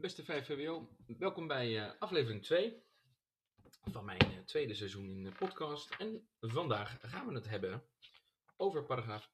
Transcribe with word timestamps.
Beste 0.00 0.24
5 0.24 0.46
VWO, 0.46 0.88
welkom 1.06 1.46
bij 1.46 1.68
uh, 1.68 1.90
aflevering 1.98 2.42
2 2.42 2.82
van 3.84 4.04
mijn 4.04 4.32
uh, 4.32 4.38
tweede 4.38 4.74
seizoen 4.74 5.10
in 5.10 5.24
de 5.24 5.32
podcast. 5.32 5.94
En 5.98 6.28
vandaag 6.40 6.98
gaan 7.00 7.26
we 7.26 7.34
het 7.34 7.48
hebben 7.48 7.82
over 8.56 8.84
paragraaf 8.84 9.26
1.2. 9.26 9.32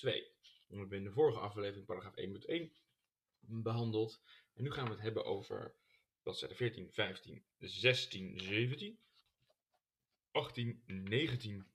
We 0.00 0.76
hebben 0.76 0.98
in 0.98 1.04
de 1.04 1.12
vorige 1.12 1.38
aflevering 1.38 1.86
paragraaf 1.86 2.14
1.1 2.16 2.62
behandeld. 3.40 4.22
En 4.54 4.62
nu 4.62 4.70
gaan 4.70 4.84
we 4.84 4.90
het 4.90 5.00
hebben 5.00 5.24
over 5.24 5.74
bladzijden 6.22 6.56
14, 6.56 6.92
15, 6.92 7.44
16, 7.58 8.40
17, 8.40 8.98
18, 10.30 10.82
19 10.86 11.66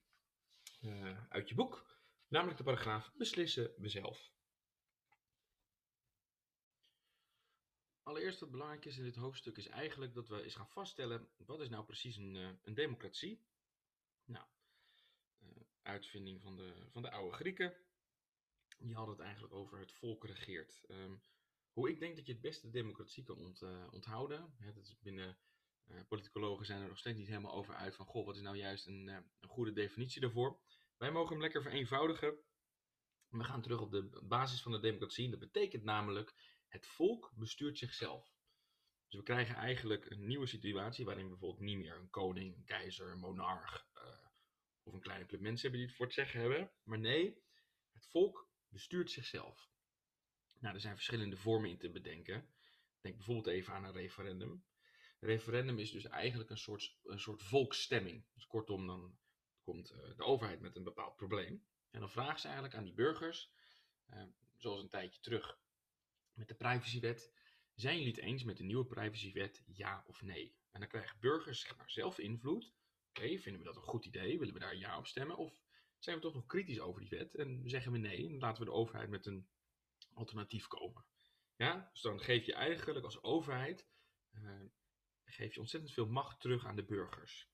uh, 0.81 1.17
uit 1.29 1.49
je 1.49 1.55
boek. 1.55 1.85
Namelijk 2.27 2.57
de 2.57 2.63
paragraaf 2.63 3.11
beslissen 3.15 3.71
we 3.77 3.89
Allereerst 8.07 8.39
wat 8.39 8.51
belangrijk 8.51 8.85
is 8.85 8.97
in 8.97 9.03
dit 9.03 9.15
hoofdstuk 9.15 9.57
is 9.57 9.67
eigenlijk 9.67 10.13
dat 10.13 10.27
we 10.27 10.43
eens 10.43 10.55
gaan 10.55 10.69
vaststellen 10.69 11.29
wat 11.37 11.61
is 11.61 11.69
nou 11.69 11.85
precies 11.85 12.15
een, 12.17 12.35
uh, 12.35 12.49
een 12.63 12.73
democratie. 12.73 13.45
Nou, 14.25 14.45
uh, 15.39 15.49
uitvinding 15.81 16.41
van 16.41 16.55
de, 16.55 16.73
van 16.89 17.01
de 17.01 17.11
oude 17.11 17.35
Grieken. 17.35 17.77
Die 18.77 18.95
hadden 18.95 19.15
het 19.15 19.23
eigenlijk 19.23 19.53
over 19.53 19.79
het 19.79 19.91
volk 19.91 20.25
regeert. 20.25 20.83
Um, 20.87 21.21
hoe 21.71 21.89
ik 21.89 21.99
denk 21.99 22.15
dat 22.15 22.25
je 22.25 22.31
het 22.31 22.41
beste 22.41 22.69
democratie 22.69 23.23
kan 23.23 23.57
uh, 23.63 23.87
onthouden. 23.91 24.53
Hè, 24.57 24.73
dat 24.73 24.87
is 24.87 24.99
binnen 24.99 25.37
politicologen 26.07 26.65
zijn 26.65 26.81
er 26.81 26.87
nog 26.87 26.97
steeds 26.97 27.17
niet 27.17 27.27
helemaal 27.27 27.53
over 27.53 27.75
uit 27.75 27.95
van 27.95 28.05
goh, 28.05 28.25
wat 28.25 28.35
is 28.35 28.41
nou 28.41 28.57
juist 28.57 28.87
een, 28.87 29.07
een 29.07 29.49
goede 29.49 29.73
definitie 29.73 30.21
daarvoor. 30.21 30.59
Wij 30.97 31.11
mogen 31.11 31.31
hem 31.31 31.41
lekker 31.41 31.61
vereenvoudigen. 31.61 32.37
We 33.27 33.43
gaan 33.43 33.61
terug 33.61 33.81
op 33.81 33.91
de 33.91 34.21
basis 34.23 34.61
van 34.61 34.71
de 34.71 34.79
democratie. 34.79 35.29
Dat 35.29 35.39
betekent 35.39 35.83
namelijk 35.83 36.33
het 36.67 36.87
volk 36.87 37.31
bestuurt 37.35 37.77
zichzelf. 37.77 38.35
Dus 39.07 39.19
we 39.19 39.23
krijgen 39.23 39.55
eigenlijk 39.55 40.09
een 40.09 40.27
nieuwe 40.27 40.45
situatie 40.45 41.05
waarin 41.05 41.27
bijvoorbeeld 41.27 41.61
niet 41.61 41.77
meer 41.77 41.95
een 41.95 42.09
koning, 42.09 42.55
een 42.55 42.65
keizer, 42.65 43.11
een 43.11 43.19
monarch 43.19 43.87
uh, 43.95 44.03
of 44.83 44.93
een 44.93 44.99
kleine 44.99 45.25
club 45.25 45.41
mensen 45.41 45.61
hebben 45.61 45.79
die 45.79 45.87
het 45.87 45.97
voor 45.97 46.05
het 46.05 46.15
zeggen 46.15 46.39
hebben. 46.39 46.71
Maar 46.83 46.99
nee, 46.99 47.41
het 47.91 48.07
volk 48.07 48.49
bestuurt 48.67 49.11
zichzelf. 49.11 49.69
Nou, 50.59 50.75
er 50.75 50.81
zijn 50.81 50.95
verschillende 50.95 51.37
vormen 51.37 51.69
in 51.69 51.77
te 51.77 51.91
bedenken. 51.91 52.49
Denk 53.01 53.15
bijvoorbeeld 53.15 53.47
even 53.47 53.73
aan 53.73 53.83
een 53.83 53.93
referendum. 53.93 54.65
Een 55.19 55.29
referendum 55.29 55.79
is 55.79 55.91
dus 55.91 56.05
eigenlijk 56.05 56.49
een 56.49 56.57
soort, 56.57 56.97
een 57.03 57.19
soort 57.19 57.43
volksstemming. 57.43 58.25
Dus 58.33 58.47
kortom, 58.47 58.87
dan 58.87 59.17
komt 59.61 59.91
uh, 59.91 59.97
de 60.17 60.23
overheid 60.23 60.59
met 60.59 60.75
een 60.75 60.83
bepaald 60.83 61.15
probleem. 61.15 61.65
En 61.91 61.99
dan 61.99 62.09
vragen 62.09 62.39
ze 62.39 62.45
eigenlijk 62.45 62.75
aan 62.75 62.83
die 62.83 62.93
burgers, 62.93 63.51
uh, 64.09 64.23
zoals 64.57 64.81
een 64.81 64.89
tijdje 64.89 65.21
terug 65.21 65.59
met 66.37 66.47
de 66.47 66.55
privacywet. 66.55 67.31
Zijn 67.75 67.97
jullie 67.97 68.11
het 68.11 68.21
eens 68.21 68.43
met 68.43 68.57
de 68.57 68.63
nieuwe 68.63 68.85
privacywet, 68.85 69.63
ja 69.67 70.03
of 70.07 70.21
nee? 70.21 70.55
En 70.71 70.79
dan 70.79 70.89
krijgen 70.89 71.19
burgers 71.19 71.75
maar, 71.77 71.89
zelf 71.89 72.19
invloed. 72.19 72.73
Oké, 73.09 73.39
vinden 73.39 73.61
we 73.61 73.67
dat 73.67 73.75
een 73.75 73.81
goed 73.81 74.05
idee? 74.05 74.39
Willen 74.39 74.53
we 74.53 74.59
daar 74.59 74.77
ja 74.77 74.97
op 74.97 75.07
stemmen? 75.07 75.37
Of 75.37 75.61
zijn 75.99 76.15
we 76.15 76.21
toch 76.21 76.33
nog 76.33 76.45
kritisch 76.45 76.79
over 76.79 77.01
die 77.01 77.09
wet 77.09 77.35
en 77.35 77.69
zeggen 77.69 77.91
we 77.91 77.97
nee 77.97 78.27
en 78.27 78.39
laten 78.39 78.63
we 78.63 78.69
de 78.69 78.75
overheid 78.75 79.09
met 79.09 79.25
een 79.25 79.47
alternatief 80.13 80.67
komen? 80.67 81.05
Ja, 81.55 81.89
dus 81.91 82.01
dan 82.01 82.19
geef 82.19 82.45
je 82.45 82.53
eigenlijk 82.53 83.05
als 83.05 83.23
overheid 83.23 83.87
uh, 84.31 84.65
geef 85.25 85.53
je 85.53 85.59
ontzettend 85.59 85.93
veel 85.93 86.07
macht 86.07 86.39
terug 86.39 86.65
aan 86.65 86.75
de 86.75 86.85
burgers. 86.85 87.49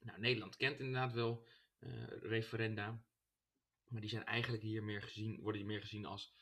Nou, 0.00 0.20
Nederland 0.20 0.56
kent 0.56 0.78
inderdaad 0.78 1.12
wel 1.12 1.46
uh, 1.78 2.06
referenda, 2.06 3.04
maar 3.84 4.00
die 4.00 4.10
zijn 4.10 4.24
eigenlijk 4.24 4.62
hier 4.62 4.82
meer 4.82 5.02
gezien, 5.02 5.40
worden 5.40 5.60
hier 5.60 5.70
meer 5.70 5.80
gezien 5.80 6.04
als 6.04 6.34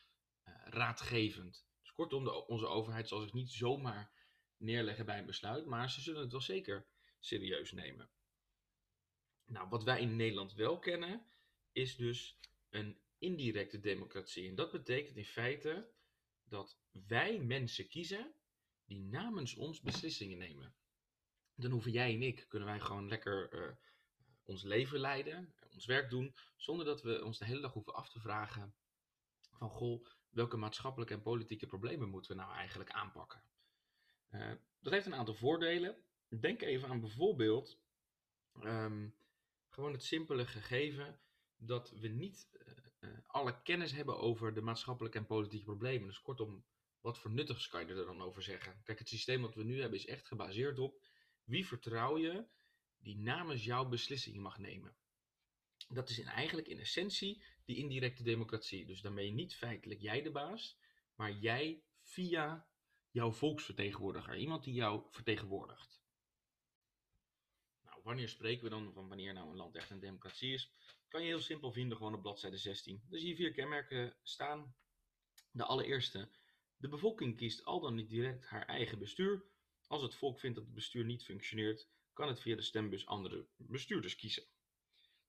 uh, 0.43 0.53
raadgevend. 0.63 1.69
Kortom, 2.01 2.23
de, 2.23 2.47
onze 2.47 2.67
overheid 2.67 3.07
zal 3.07 3.21
zich 3.21 3.33
niet 3.33 3.51
zomaar 3.51 4.11
neerleggen 4.57 5.05
bij 5.05 5.19
een 5.19 5.25
besluit, 5.25 5.65
maar 5.65 5.91
ze 5.91 6.01
zullen 6.01 6.21
het 6.21 6.31
wel 6.31 6.41
zeker 6.41 6.85
serieus 7.19 7.71
nemen. 7.71 8.09
Nou, 9.45 9.69
wat 9.69 9.83
wij 9.83 10.01
in 10.01 10.15
Nederland 10.15 10.53
wel 10.53 10.79
kennen, 10.79 11.25
is 11.71 11.95
dus 11.95 12.39
een 12.69 12.99
indirecte 13.17 13.79
democratie. 13.79 14.49
En 14.49 14.55
dat 14.55 14.71
betekent 14.71 15.17
in 15.17 15.25
feite 15.25 15.91
dat 16.43 16.79
wij 16.91 17.39
mensen 17.39 17.87
kiezen 17.87 18.33
die 18.85 18.99
namens 18.99 19.55
ons 19.55 19.81
beslissingen 19.81 20.37
nemen. 20.37 20.75
Dan 21.55 21.71
hoeven 21.71 21.91
jij 21.91 22.13
en 22.13 22.21
ik, 22.21 22.45
kunnen 22.47 22.67
wij 22.67 22.79
gewoon 22.79 23.07
lekker 23.07 23.53
uh, 23.53 23.75
ons 24.43 24.63
leven 24.63 24.99
leiden, 24.99 25.53
ons 25.73 25.85
werk 25.85 26.09
doen, 26.09 26.35
zonder 26.55 26.85
dat 26.85 27.01
we 27.01 27.23
ons 27.23 27.37
de 27.37 27.45
hele 27.45 27.61
dag 27.61 27.73
hoeven 27.73 27.93
af 27.93 28.09
te 28.09 28.19
vragen 28.19 28.75
van 29.51 29.69
goh, 29.69 30.05
welke 30.31 30.57
maatschappelijke 30.57 31.13
en 31.13 31.21
politieke 31.21 31.67
problemen 31.67 32.09
moeten 32.09 32.31
we 32.31 32.41
nou 32.41 32.53
eigenlijk 32.53 32.89
aanpakken? 32.89 33.43
Uh, 34.31 34.51
dat 34.79 34.93
heeft 34.93 35.05
een 35.05 35.15
aantal 35.15 35.35
voordelen. 35.35 35.95
Denk 36.29 36.61
even 36.61 36.89
aan 36.89 36.99
bijvoorbeeld 36.99 37.79
um, 38.63 39.15
gewoon 39.69 39.91
het 39.91 40.03
simpele 40.03 40.45
gegeven 40.45 41.19
dat 41.55 41.89
we 41.89 42.07
niet 42.07 42.49
uh, 42.53 42.73
uh, 42.99 43.17
alle 43.27 43.61
kennis 43.61 43.91
hebben 43.91 44.19
over 44.19 44.53
de 44.53 44.61
maatschappelijke 44.61 45.17
en 45.17 45.25
politieke 45.25 45.65
problemen. 45.65 46.07
Dus 46.07 46.21
kortom, 46.21 46.65
wat 47.01 47.19
voor 47.19 47.31
nuttigs 47.31 47.67
kan 47.67 47.87
je 47.87 47.93
er 47.93 48.05
dan 48.05 48.21
over 48.21 48.43
zeggen? 48.43 48.81
Kijk, 48.83 48.99
het 48.99 49.09
systeem 49.09 49.41
wat 49.41 49.55
we 49.55 49.63
nu 49.63 49.79
hebben 49.79 49.99
is 49.99 50.05
echt 50.05 50.27
gebaseerd 50.27 50.79
op 50.79 51.01
wie 51.43 51.67
vertrouw 51.67 52.17
je 52.17 52.45
die 52.97 53.17
namens 53.17 53.63
jou 53.63 53.89
beslissingen 53.89 54.41
mag 54.41 54.59
nemen. 54.59 54.95
Dat 55.89 56.09
is 56.09 56.19
in, 56.19 56.27
eigenlijk 56.27 56.67
in 56.67 56.79
essentie 56.79 57.43
die 57.65 57.75
indirecte 57.75 58.23
democratie. 58.23 58.85
Dus 58.85 59.01
je 59.01 59.09
niet 59.09 59.55
feitelijk 59.55 60.01
jij 60.01 60.21
de 60.21 60.31
baas, 60.31 60.79
maar 61.15 61.31
jij 61.31 61.83
via 62.03 62.67
jouw 63.11 63.31
volksvertegenwoordiger, 63.31 64.37
iemand 64.37 64.63
die 64.63 64.73
jou 64.73 65.05
vertegenwoordigt. 65.09 66.01
Nou, 67.81 68.01
wanneer 68.03 68.29
spreken 68.29 68.63
we 68.63 68.69
dan 68.69 68.93
van 68.93 69.07
wanneer 69.07 69.33
nou 69.33 69.49
een 69.49 69.55
land 69.55 69.75
echt 69.75 69.89
een 69.89 69.99
democratie 69.99 70.53
is? 70.53 70.71
Kan 71.07 71.21
je 71.21 71.27
heel 71.27 71.39
simpel 71.39 71.71
vinden 71.71 71.97
gewoon 71.97 72.13
op 72.13 72.21
bladzijde 72.21 72.57
16. 72.57 73.03
Er 73.09 73.19
zie 73.19 73.27
je 73.27 73.35
vier 73.35 73.51
kenmerken 73.51 74.15
staan. 74.23 74.75
De 75.51 75.63
allereerste, 75.63 76.29
de 76.77 76.87
bevolking 76.87 77.37
kiest 77.37 77.65
al 77.65 77.79
dan 77.79 77.95
niet 77.95 78.09
direct 78.09 78.45
haar 78.45 78.65
eigen 78.65 78.99
bestuur. 78.99 79.45
Als 79.87 80.01
het 80.01 80.15
volk 80.15 80.39
vindt 80.39 80.55
dat 80.55 80.65
het 80.65 80.73
bestuur 80.73 81.05
niet 81.05 81.23
functioneert, 81.23 81.89
kan 82.13 82.27
het 82.27 82.39
via 82.39 82.55
de 82.55 82.61
stembus 82.61 83.05
andere 83.05 83.47
bestuurders 83.57 84.15
kiezen. 84.15 84.43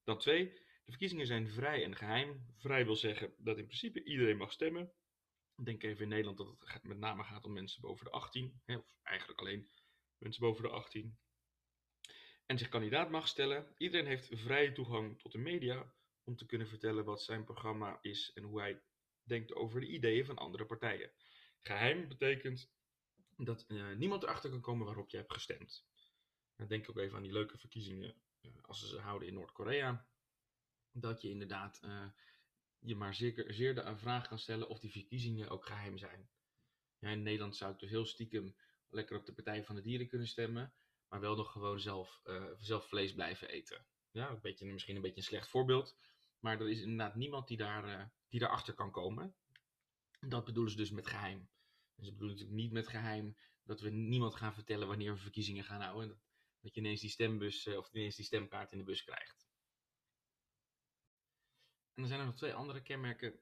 Dan 0.05 0.19
twee, 0.19 0.53
de 0.85 0.91
verkiezingen 0.91 1.27
zijn 1.27 1.51
vrij 1.51 1.85
en 1.85 1.97
geheim. 1.97 2.47
Vrij 2.57 2.85
wil 2.85 2.97
zeggen 2.97 3.35
dat 3.39 3.59
in 3.59 3.65
principe 3.65 4.05
iedereen 4.05 4.37
mag 4.37 4.53
stemmen. 4.53 4.93
Denk 5.65 5.83
even 5.83 6.03
in 6.03 6.09
Nederland 6.09 6.39
dat 6.39 6.57
het 6.59 6.83
met 6.83 6.99
name 6.99 7.23
gaat 7.25 7.45
om 7.45 7.53
mensen 7.53 7.81
boven 7.81 8.05
de 8.05 8.11
18, 8.11 8.61
hè, 8.65 8.77
of 8.77 8.97
eigenlijk 9.03 9.41
alleen 9.41 9.71
mensen 10.19 10.43
boven 10.43 10.63
de 10.63 10.69
18. 10.69 11.19
En 12.47 12.59
zich 12.59 12.69
kandidaat 12.69 13.11
mag 13.11 13.29
stellen. 13.29 13.75
Iedereen 13.77 14.07
heeft 14.07 14.29
vrije 14.33 14.73
toegang 14.73 15.21
tot 15.21 15.33
de 15.33 15.39
media 15.39 15.95
om 16.25 16.37
te 16.37 16.47
kunnen 16.47 16.69
vertellen 16.69 17.05
wat 17.05 17.23
zijn 17.23 17.45
programma 17.45 17.99
is 18.01 18.33
en 18.33 18.43
hoe 18.43 18.61
hij 18.61 18.83
denkt 19.23 19.55
over 19.55 19.81
de 19.81 19.87
ideeën 19.87 20.25
van 20.25 20.37
andere 20.37 20.67
partijen. 20.67 21.13
Geheim 21.61 22.09
betekent 22.09 22.71
dat 23.37 23.65
uh, 23.69 23.97
niemand 23.97 24.23
erachter 24.23 24.51
kan 24.51 24.61
komen 24.61 24.87
waarop 24.87 25.11
je 25.11 25.17
hebt 25.17 25.33
gestemd. 25.33 25.87
Dan 26.57 26.69
denk 26.69 26.91
ook 26.91 26.99
even 26.99 27.17
aan 27.17 27.23
die 27.23 27.33
leuke 27.33 27.59
verkiezingen 27.59 28.23
als 28.63 28.81
ze 28.81 28.87
ze 28.87 28.99
houden 28.99 29.29
in 29.29 29.35
Noord-Korea. 29.35 30.07
Dat 30.93 31.23
je 31.23 31.29
inderdaad 31.31 31.81
uh, 31.85 32.05
je 32.79 32.97
maar 32.97 33.15
zeker, 33.15 33.55
zeer 33.55 33.75
de 33.75 33.97
vraag 33.97 34.29
kan 34.29 34.39
stellen 34.39 34.69
of 34.69 34.81
die 34.81 34.91
verkiezingen 34.91 35.49
ook 35.49 35.67
geheim 35.67 35.99
zijn. 35.99 36.29
Ja, 36.99 37.09
in 37.09 37.23
Nederland 37.23 37.57
zou 37.57 37.73
ik 37.73 37.79
dus 37.79 37.91
heel 37.91 38.07
stiekem 38.07 38.57
lekker 38.89 39.19
op 39.19 39.27
de 39.27 39.33
Partij 39.33 39.65
van 39.65 39.75
de 39.75 39.83
Dieren 39.83 40.09
kunnen 40.09 40.29
stemmen, 40.29 40.75
maar 41.09 41.21
wel 41.21 41.37
nog 41.37 41.53
gewoon 41.53 41.81
zelf, 41.81 42.23
zelf 42.59 42.89
vlees 42.89 43.13
blijven 43.13 43.49
eten. 43.49 43.87
Ja, 44.11 44.31
een 44.31 44.41
beetje, 44.41 44.73
misschien 44.73 44.97
een 44.97 45.03
beetje 45.03 45.17
een 45.17 45.23
slecht 45.23 45.49
voorbeeld, 45.49 45.97
maar 46.39 46.61
er 46.61 46.71
is 46.71 46.81
inderdaad 46.81 47.15
niemand 47.15 47.49
die, 47.49 47.57
daar, 47.57 48.13
die 48.29 48.41
daarachter 48.41 48.75
kan 48.75 48.91
komen. 48.91 49.35
Dat 50.21 50.45
bedoelen 50.45 50.73
ze 50.73 50.79
dus 50.79 50.91
met 50.91 51.07
geheim. 51.07 51.49
Dus 51.95 52.07
ik 52.07 52.13
bedoel 52.13 52.29
natuurlijk 52.29 52.57
niet 52.57 52.73
met 52.73 52.89
geheim 52.89 53.37
dat 53.65 53.81
we 53.81 53.91
niemand 53.91 54.35
gaan 54.35 54.55
vertellen 54.55 54.89
wanneer 54.89 55.13
we 55.13 55.21
verkiezingen 55.21 55.65
gaan 55.65 55.81
houden. 55.81 56.09
Dat, 56.09 56.19
dat 56.63 56.75
je 56.75 56.81
ineens 56.81 57.01
die 57.01 57.11
stembus 57.11 57.67
uh, 57.67 57.77
of 57.77 57.93
ineens 57.93 58.17
die 58.17 58.25
stemkaart 58.25 58.73
in 58.73 58.79
de 58.79 58.85
bus 58.85 59.05
krijgt. 59.05 59.47
En 61.95 62.03
dan 62.03 62.07
zijn 62.07 62.21
er 62.21 62.27
nog 62.27 62.37
twee 62.37 62.55
andere 62.55 62.83
kenmerken 62.83 63.41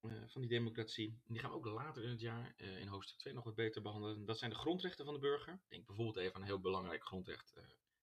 uh, 0.00 0.22
van 0.26 0.40
die 0.40 0.50
democratie. 0.50 1.20
Die 1.24 1.38
gaan 1.38 1.50
we 1.50 1.56
ook 1.56 1.64
later 1.64 2.02
in 2.02 2.10
het 2.10 2.20
jaar 2.20 2.54
uh, 2.56 2.80
in 2.80 2.86
hoofdstuk 2.86 3.18
2 3.18 3.34
nog 3.34 3.44
wat 3.44 3.54
beter 3.54 3.82
behandelen. 3.82 4.24
Dat 4.24 4.38
zijn 4.38 4.50
de 4.50 4.56
grondrechten 4.56 5.04
van 5.04 5.14
de 5.14 5.20
burger. 5.20 5.62
Denk 5.68 5.86
bijvoorbeeld 5.86 6.16
even 6.16 6.34
aan 6.34 6.40
een 6.40 6.46
heel 6.46 6.60
belangrijk 6.60 7.04
grondrecht. 7.04 7.52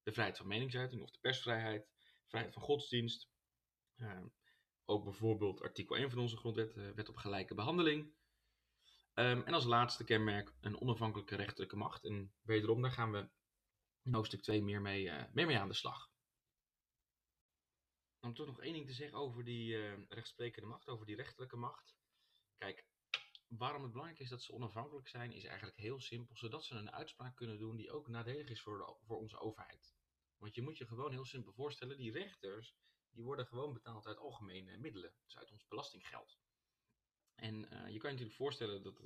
de 0.04 0.12
vrijheid 0.12 0.38
van 0.38 0.48
meningsuiting 0.48 1.02
of 1.02 1.12
de 1.12 1.20
persvrijheid. 1.20 1.90
Vrijheid 2.28 2.54
van 2.54 2.64
godsdienst. 2.64 3.30
ook 4.86 5.04
bijvoorbeeld 5.04 5.62
artikel 5.62 5.96
1 5.96 6.10
van 6.10 6.20
onze 6.20 6.38
grondwet, 6.38 6.74
wet 6.74 7.10
op 7.10 7.16
gelijke 7.16 7.54
behandeling. 7.54 8.14
Um, 9.14 9.44
en 9.44 9.54
als 9.54 9.66
laatste 9.66 10.04
kenmerk 10.04 10.54
een 10.62 10.82
onafhankelijke 10.82 11.36
rechterlijke 11.36 11.76
macht. 11.76 12.06
En 12.06 12.34
wederom, 12.42 12.82
daar 12.82 12.92
gaan 12.92 13.12
we 13.12 13.30
in 14.04 14.14
hoofdstuk 14.14 14.42
2 14.42 14.62
meer 14.62 14.82
mee, 14.82 15.04
uh, 15.04 15.24
meer 15.32 15.46
mee 15.46 15.58
aan 15.60 15.68
de 15.68 15.74
slag. 15.74 16.10
Om 18.20 18.34
toch 18.34 18.48
nog 18.48 18.62
één 18.62 18.74
ding 18.74 18.88
te 18.88 18.94
zeggen 18.94 19.18
over 19.18 19.44
die 19.44 19.74
uh, 19.74 20.08
rechtsprekende 20.08 20.68
macht, 20.68 20.88
over 20.88 21.06
die 21.06 21.16
rechterlijke 21.16 21.56
macht. 21.56 21.96
Kijk, 22.58 22.86
waarom 23.48 23.82
het 23.82 23.92
belangrijk 23.92 24.22
is 24.22 24.30
dat 24.30 24.44
ze 24.44 24.54
onafhankelijk 24.54 25.08
zijn, 25.08 25.32
is 25.32 25.44
eigenlijk 25.44 25.78
heel 25.78 26.00
simpel. 26.00 26.36
Zodat 26.36 26.66
ze 26.66 26.76
een 26.76 26.92
uitspraak 26.92 27.36
kunnen 27.36 27.58
doen 27.58 27.76
die 27.76 27.92
ook 27.92 28.08
nadelig 28.08 28.50
is 28.50 28.62
voor, 28.62 28.98
voor 29.02 29.18
onze 29.18 29.40
overheid. 29.40 29.94
Want 30.38 30.56
je 30.56 30.62
moet 30.62 30.78
je 30.78 30.88
gewoon 30.88 31.12
heel 31.12 31.26
simpel 31.26 31.54
voorstellen, 31.54 31.98
die 31.98 32.12
rechters, 32.12 32.76
die 33.10 33.24
worden 33.24 33.48
gewoon 33.48 33.74
betaald 33.74 34.08
uit 34.08 34.18
algemene 34.18 34.78
middelen. 34.78 35.14
Dus 35.24 35.38
uit 35.38 35.52
ons 35.52 35.68
belastinggeld. 35.68 36.40
En 37.36 37.56
uh, 37.56 37.70
je 37.70 37.78
kan 37.78 37.90
je 37.90 38.18
natuurlijk 38.18 38.36
voorstellen 38.36 38.84
dat 38.84 39.00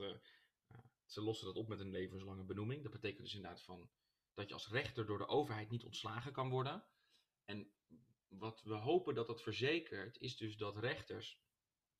ze 1.05 1.21
lossen 1.21 1.47
dat 1.47 1.55
op 1.55 1.67
met 1.67 1.79
een 1.79 1.91
levenslange 1.91 2.43
benoeming. 2.43 2.83
Dat 2.83 2.91
betekent 2.91 3.23
dus 3.23 3.35
inderdaad 3.35 3.61
van 3.63 3.89
dat 4.35 4.47
je 4.47 4.53
als 4.53 4.67
rechter 4.67 5.05
door 5.05 5.17
de 5.17 5.27
overheid 5.27 5.69
niet 5.69 5.83
ontslagen 5.83 6.31
kan 6.31 6.49
worden. 6.49 6.85
En 7.45 7.71
wat 8.27 8.61
we 8.63 8.73
hopen 8.73 9.15
dat 9.15 9.27
dat 9.27 9.41
verzekert, 9.41 10.17
is 10.17 10.37
dus 10.37 10.57
dat 10.57 10.77
rechters 10.77 11.43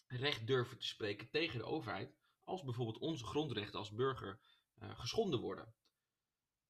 recht 0.07 0.47
durven 0.47 0.77
te 0.77 0.87
spreken 0.87 1.29
tegen 1.29 1.57
de 1.57 1.65
overheid, 1.65 2.15
als 2.43 2.63
bijvoorbeeld 2.63 2.97
onze 2.97 3.25
grondrechten 3.25 3.79
als 3.79 3.91
burger 3.91 4.39
uh, 4.81 4.99
geschonden 4.99 5.39
worden. 5.39 5.75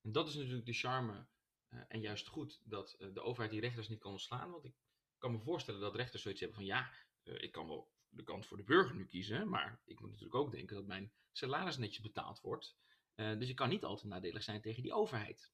En 0.02 0.12
dat 0.12 0.28
is 0.28 0.36
natuurlijk 0.36 0.66
de 0.66 0.74
charme 0.74 1.28
uh, 1.70 1.82
en 1.88 2.02
juist 2.02 2.28
goed 2.28 2.62
dat 2.64 2.96
uh, 3.00 3.14
de 3.14 3.22
overheid 3.22 3.52
die 3.52 3.62
rechters 3.62 3.88
niet 3.88 4.00
kan 4.00 4.12
ontslaan. 4.12 4.52
Want 4.52 4.66
ik 4.66 4.76
kan 5.18 5.32
me 5.32 5.40
voorstellen 5.40 5.80
dat 5.80 5.96
rechters 5.96 6.22
zoiets 6.22 6.42
hebben 6.42 6.58
van 6.58 6.68
ja, 6.68 6.92
ik 7.24 7.52
kan 7.52 7.68
wel 7.68 7.94
de 8.10 8.24
kant 8.24 8.46
voor 8.46 8.58
de 8.58 8.64
burger 8.64 8.96
nu 8.96 9.06
kiezen, 9.06 9.50
maar 9.50 9.82
ik 9.86 10.00
moet 10.00 10.10
natuurlijk 10.10 10.36
ook 10.36 10.52
denken 10.52 10.76
dat 10.76 10.86
mijn 10.86 11.14
salaris 11.32 11.78
netjes 11.78 12.02
betaald 12.02 12.42
wordt. 12.42 12.78
Dus 13.16 13.50
ik 13.50 13.56
kan 13.56 13.70
niet 13.70 13.84
altijd 13.84 14.14
nadelig 14.14 14.44
zijn 14.44 14.62
tegen 14.62 14.84
die 14.84 14.94
overheid. 14.94 15.54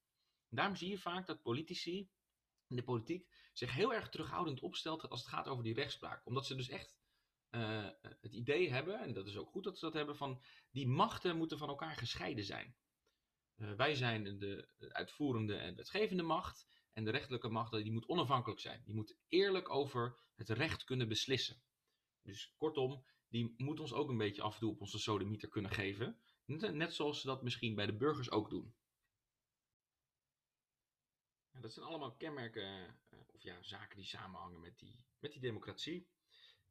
Daarom 0.49 0.75
zie 0.75 0.89
je 0.89 0.97
vaak 0.97 1.27
dat 1.27 1.41
politici 1.41 2.09
in 2.67 2.75
de 2.75 2.83
politiek 2.83 3.27
zich 3.53 3.73
heel 3.73 3.93
erg 3.93 4.09
terughoudend 4.09 4.59
opstelt 4.59 5.09
als 5.09 5.19
het 5.19 5.29
gaat 5.29 5.47
over 5.47 5.63
die 5.63 5.73
rechtspraak. 5.73 6.25
Omdat 6.25 6.45
ze 6.45 6.55
dus 6.55 6.69
echt 6.69 6.95
uh, 7.51 7.89
het 8.01 8.33
idee 8.33 8.69
hebben, 8.69 8.99
en 8.99 9.13
dat 9.13 9.27
is 9.27 9.37
ook 9.37 9.49
goed 9.49 9.63
dat 9.63 9.77
ze 9.77 9.85
dat 9.85 9.93
hebben, 9.93 10.15
van 10.15 10.41
die 10.71 10.87
machten 10.87 11.37
moeten 11.37 11.57
van 11.57 11.69
elkaar 11.69 11.95
gescheiden 11.95 12.43
zijn. 12.43 12.75
Uh, 13.55 13.73
wij 13.73 13.95
zijn 13.95 14.39
de 14.39 14.67
uitvoerende 14.91 15.55
en 15.55 15.75
wetgevende 15.75 16.23
macht. 16.23 16.67
En 16.93 17.03
de 17.03 17.11
rechterlijke 17.11 17.49
macht 17.49 17.71
die 17.71 17.91
moet 17.91 18.07
onafhankelijk 18.07 18.59
zijn. 18.59 18.81
Die 18.85 18.95
moet 18.95 19.17
eerlijk 19.27 19.69
over 19.69 20.19
het 20.35 20.49
recht 20.49 20.83
kunnen 20.83 21.07
beslissen. 21.07 21.63
Dus 22.21 22.53
kortom, 22.57 23.05
die 23.27 23.53
moet 23.57 23.79
ons 23.79 23.93
ook 23.93 24.09
een 24.09 24.17
beetje 24.17 24.41
af 24.41 24.53
en 24.53 24.59
toe 24.59 24.71
op 24.71 24.81
onze 24.81 24.99
sodemieter 24.99 25.49
kunnen 25.49 25.71
geven. 25.71 26.21
Net 26.59 26.93
zoals 26.93 27.21
ze 27.21 27.27
dat 27.27 27.43
misschien 27.43 27.75
bij 27.75 27.85
de 27.85 27.97
burgers 27.97 28.31
ook 28.31 28.49
doen. 28.49 28.75
Dat 31.51 31.73
zijn 31.73 31.85
allemaal 31.85 32.15
kenmerken, 32.15 32.99
of 33.33 33.43
ja, 33.43 33.63
zaken 33.63 33.97
die 33.97 34.05
samenhangen 34.05 34.59
met 34.59 34.79
die, 34.79 35.05
met 35.19 35.31
die 35.31 35.41
democratie. 35.41 36.07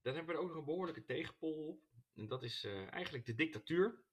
Dan 0.03 0.15
hebben 0.15 0.35
we 0.35 0.41
ook 0.41 0.49
nog 0.49 0.56
een 0.56 0.65
behoorlijke 0.65 1.05
tegenpol 1.05 1.67
op. 1.67 1.82
En 2.15 2.29
dat 2.29 2.43
is 2.43 2.65
uh, 2.65 2.93
eigenlijk 2.93 3.27
de 3.27 3.35
dictatuur. 3.35 4.05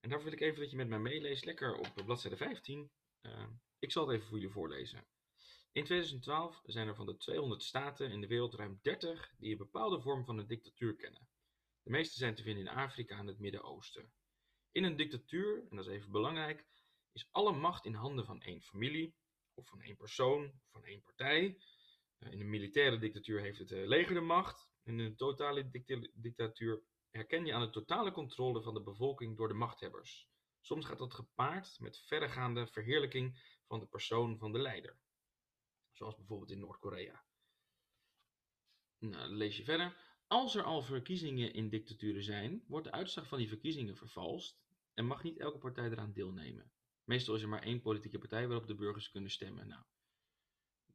En 0.00 0.08
daarvoor 0.08 0.30
wil 0.30 0.38
ik 0.38 0.44
even 0.44 0.60
dat 0.60 0.70
je 0.70 0.76
met 0.76 0.88
mij 0.88 0.98
meeleest, 0.98 1.44
lekker 1.44 1.74
op 1.74 1.92
bladzijde 2.04 2.36
15. 2.36 2.90
Uh, 3.20 3.46
ik 3.78 3.92
zal 3.92 4.06
het 4.06 4.16
even 4.16 4.28
voor 4.28 4.38
jullie 4.38 4.52
voorlezen. 4.52 5.06
In 5.72 5.84
2012 5.84 6.60
zijn 6.64 6.88
er 6.88 6.94
van 6.94 7.06
de 7.06 7.16
200 7.16 7.62
staten 7.62 8.10
in 8.10 8.20
de 8.20 8.26
wereld 8.26 8.54
ruim 8.54 8.78
30 8.82 9.34
die 9.38 9.50
een 9.50 9.58
bepaalde 9.58 10.00
vorm 10.00 10.24
van 10.24 10.38
een 10.38 10.46
dictatuur 10.46 10.96
kennen. 10.96 11.28
De 11.82 11.90
meeste 11.90 12.18
zijn 12.18 12.34
te 12.34 12.42
vinden 12.42 12.66
in 12.66 12.72
Afrika 12.72 13.18
en 13.18 13.26
het 13.26 13.38
Midden-Oosten. 13.38 14.12
In 14.72 14.84
een 14.84 14.96
dictatuur, 14.96 15.66
en 15.70 15.76
dat 15.76 15.86
is 15.86 15.92
even 15.92 16.10
belangrijk, 16.10 16.66
is 17.12 17.28
alle 17.30 17.52
macht 17.52 17.84
in 17.84 17.94
handen 17.94 18.26
van 18.26 18.42
één 18.42 18.62
familie, 18.62 19.14
of 19.54 19.68
van 19.68 19.80
één 19.80 19.96
persoon, 19.96 20.44
of 20.44 20.70
van 20.70 20.84
één 20.84 21.02
partij. 21.02 21.58
Uh, 22.18 22.32
in 22.32 22.40
een 22.40 22.50
militaire 22.50 22.98
dictatuur 22.98 23.40
heeft 23.40 23.58
het 23.58 23.70
leger 23.70 24.14
de 24.14 24.20
macht, 24.20 24.70
in 24.82 24.98
een 24.98 25.16
totale 25.16 25.70
dictatuur 26.14 26.82
herken 27.10 27.46
je 27.46 27.54
aan 27.54 27.60
de 27.60 27.70
totale 27.70 28.12
controle 28.12 28.62
van 28.62 28.74
de 28.74 28.82
bevolking 28.82 29.36
door 29.36 29.48
de 29.48 29.54
machthebbers. 29.54 30.28
Soms 30.60 30.86
gaat 30.86 30.98
dat 30.98 31.14
gepaard 31.14 31.78
met 31.80 31.98
verregaande 31.98 32.66
verheerlijking 32.66 33.58
van 33.66 33.80
de 33.80 33.86
persoon 33.86 34.38
van 34.38 34.52
de 34.52 34.58
leider. 34.58 34.98
Zoals 35.92 36.16
bijvoorbeeld 36.16 36.50
in 36.50 36.58
Noord-Korea. 36.58 37.24
Nou, 38.98 39.28
lees 39.28 39.56
je 39.56 39.64
verder. 39.64 39.96
Als 40.30 40.54
er 40.54 40.62
al 40.62 40.82
verkiezingen 40.82 41.52
in 41.52 41.68
dictaturen 41.68 42.22
zijn, 42.22 42.64
wordt 42.66 42.86
de 42.86 42.92
uitslag 42.92 43.26
van 43.26 43.38
die 43.38 43.48
verkiezingen 43.48 43.96
vervalst 43.96 44.60
en 44.94 45.06
mag 45.06 45.22
niet 45.22 45.38
elke 45.38 45.58
partij 45.58 45.90
eraan 45.90 46.12
deelnemen. 46.12 46.72
Meestal 47.04 47.34
is 47.34 47.42
er 47.42 47.48
maar 47.48 47.62
één 47.62 47.80
politieke 47.80 48.18
partij 48.18 48.46
waarop 48.46 48.66
de 48.66 48.74
burgers 48.74 49.10
kunnen 49.10 49.30
stemmen. 49.30 49.68
Nou, 49.68 49.82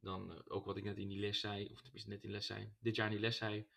dan 0.00 0.32
uh, 0.32 0.38
ook 0.44 0.64
wat 0.64 0.76
ik 0.76 0.84
net 0.84 0.96
in 0.96 1.08
die 1.08 1.18
les 1.18 1.40
zei, 1.40 1.68
of 1.72 1.82
tenminste 1.82 2.10
net 2.10 2.24
in 2.24 2.30
les 2.30 2.46
zei, 2.46 2.72
dit 2.78 2.96
jaar 2.96 3.06
in 3.06 3.12
die 3.12 3.20
les 3.20 3.36
zei, 3.36 3.68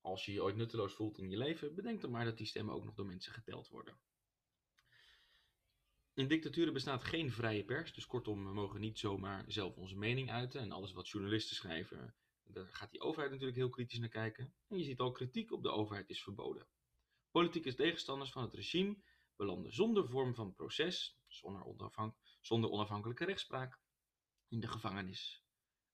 als 0.00 0.24
je 0.24 0.32
je 0.32 0.42
ooit 0.42 0.56
nutteloos 0.56 0.94
voelt 0.94 1.18
in 1.18 1.30
je 1.30 1.36
leven, 1.36 1.74
bedenk 1.74 2.00
dan 2.00 2.10
maar 2.10 2.24
dat 2.24 2.38
die 2.38 2.46
stemmen 2.46 2.74
ook 2.74 2.84
nog 2.84 2.94
door 2.94 3.06
mensen 3.06 3.32
geteld 3.32 3.68
worden. 3.68 3.98
In 6.12 6.28
dictaturen 6.28 6.72
bestaat 6.72 7.04
geen 7.04 7.32
vrije 7.32 7.64
pers, 7.64 7.94
dus 7.94 8.06
kortom, 8.06 8.44
we 8.44 8.52
mogen 8.52 8.80
niet 8.80 8.98
zomaar 8.98 9.44
zelf 9.46 9.76
onze 9.76 9.96
mening 9.96 10.30
uiten. 10.30 10.60
En 10.60 10.72
alles 10.72 10.92
wat 10.92 11.08
journalisten 11.08 11.56
schrijven, 11.56 12.14
daar 12.52 12.68
gaat 12.68 12.90
die 12.90 13.00
overheid 13.00 13.30
natuurlijk 13.30 13.58
heel 13.58 13.68
kritisch 13.68 13.98
naar 13.98 14.08
kijken. 14.08 14.54
En 14.68 14.78
je 14.78 14.84
ziet 14.84 15.00
al, 15.00 15.12
kritiek 15.12 15.52
op 15.52 15.62
de 15.62 15.70
overheid 15.70 16.08
is 16.08 16.22
verboden. 16.22 16.68
Politieke 17.30 17.74
tegenstanders 17.74 18.30
van 18.30 18.42
het 18.42 18.54
regime 18.54 19.02
belanden 19.36 19.72
zonder 19.72 20.08
vorm 20.08 20.34
van 20.34 20.54
proces, 20.54 21.18
zonder, 21.26 22.12
zonder 22.40 22.70
onafhankelijke 22.70 23.24
rechtspraak, 23.24 23.80
in 24.48 24.60
de 24.60 24.68
gevangenis. 24.68 25.44